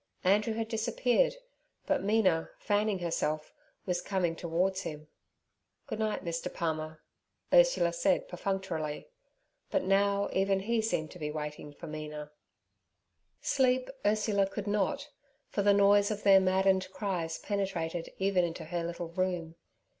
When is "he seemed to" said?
10.61-11.19